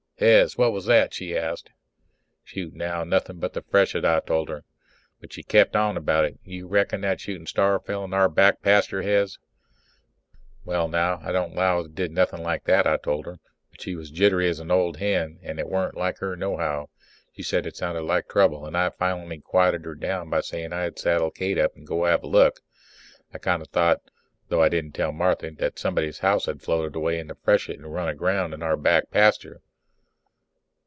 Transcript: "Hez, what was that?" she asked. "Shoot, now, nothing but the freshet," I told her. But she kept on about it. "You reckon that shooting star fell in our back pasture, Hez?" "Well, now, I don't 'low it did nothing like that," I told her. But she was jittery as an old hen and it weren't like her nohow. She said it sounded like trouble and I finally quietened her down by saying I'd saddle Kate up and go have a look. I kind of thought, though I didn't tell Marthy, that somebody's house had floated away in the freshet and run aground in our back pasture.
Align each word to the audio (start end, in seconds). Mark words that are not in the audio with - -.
"Hez, 0.21 0.55
what 0.55 0.71
was 0.71 0.85
that?" 0.85 1.15
she 1.15 1.35
asked. 1.35 1.71
"Shoot, 2.43 2.75
now, 2.75 3.03
nothing 3.03 3.39
but 3.39 3.53
the 3.53 3.63
freshet," 3.63 4.05
I 4.05 4.19
told 4.19 4.49
her. 4.49 4.63
But 5.19 5.33
she 5.33 5.41
kept 5.41 5.75
on 5.75 5.97
about 5.97 6.25
it. 6.25 6.37
"You 6.43 6.67
reckon 6.67 7.01
that 7.01 7.19
shooting 7.19 7.47
star 7.47 7.79
fell 7.79 8.03
in 8.03 8.13
our 8.13 8.29
back 8.29 8.61
pasture, 8.61 9.01
Hez?" 9.01 9.39
"Well, 10.63 10.87
now, 10.87 11.19
I 11.23 11.31
don't 11.31 11.55
'low 11.55 11.79
it 11.85 11.95
did 11.95 12.11
nothing 12.11 12.43
like 12.43 12.65
that," 12.65 12.85
I 12.85 12.97
told 12.97 13.25
her. 13.25 13.39
But 13.71 13.81
she 13.81 13.95
was 13.95 14.11
jittery 14.11 14.47
as 14.47 14.59
an 14.59 14.69
old 14.69 14.97
hen 14.97 15.39
and 15.41 15.57
it 15.57 15.67
weren't 15.67 15.97
like 15.97 16.19
her 16.19 16.35
nohow. 16.35 16.91
She 17.35 17.41
said 17.41 17.65
it 17.65 17.75
sounded 17.75 18.03
like 18.03 18.29
trouble 18.29 18.67
and 18.67 18.77
I 18.77 18.91
finally 18.91 19.39
quietened 19.39 19.85
her 19.85 19.95
down 19.95 20.29
by 20.29 20.41
saying 20.41 20.71
I'd 20.71 20.99
saddle 20.99 21.31
Kate 21.31 21.57
up 21.57 21.75
and 21.75 21.87
go 21.87 22.03
have 22.05 22.21
a 22.21 22.27
look. 22.27 22.59
I 23.33 23.39
kind 23.39 23.63
of 23.63 23.69
thought, 23.69 24.01
though 24.49 24.61
I 24.61 24.69
didn't 24.69 24.91
tell 24.91 25.11
Marthy, 25.13 25.49
that 25.49 25.79
somebody's 25.79 26.19
house 26.19 26.45
had 26.45 26.61
floated 26.61 26.95
away 26.95 27.17
in 27.17 27.25
the 27.25 27.33
freshet 27.41 27.77
and 27.79 27.91
run 27.91 28.07
aground 28.07 28.53
in 28.53 28.61
our 28.61 28.77
back 28.77 29.09
pasture. 29.09 29.61